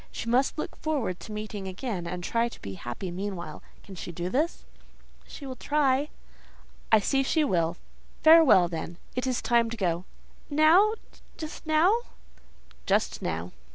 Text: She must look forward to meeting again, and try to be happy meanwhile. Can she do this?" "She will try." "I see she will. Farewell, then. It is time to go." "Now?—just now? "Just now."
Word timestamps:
She 0.11 0.27
must 0.27 0.57
look 0.57 0.75
forward 0.77 1.19
to 1.19 1.31
meeting 1.31 1.67
again, 1.67 2.07
and 2.07 2.23
try 2.23 2.49
to 2.49 2.59
be 2.63 2.73
happy 2.73 3.11
meanwhile. 3.11 3.61
Can 3.83 3.93
she 3.93 4.11
do 4.11 4.29
this?" 4.29 4.65
"She 5.27 5.45
will 5.45 5.55
try." 5.55 6.09
"I 6.91 6.97
see 6.99 7.21
she 7.21 7.43
will. 7.43 7.77
Farewell, 8.23 8.67
then. 8.67 8.97
It 9.15 9.27
is 9.27 9.43
time 9.43 9.69
to 9.69 9.77
go." 9.77 10.05
"Now?—just 10.49 11.67
now? 11.67 11.95
"Just 12.87 13.21
now." 13.21 13.51